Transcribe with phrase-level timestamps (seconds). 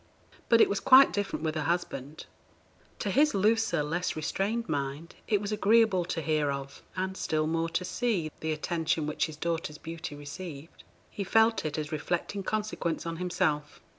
[0.49, 2.25] But it was quite different with her husband.
[2.97, 7.69] To his looser, less restrained mind, it was agreeable to hear of, and still more
[7.69, 10.83] to see, the attention which his daughter's beauty received.
[11.11, 13.79] He felt it as reflecting consequence on himself.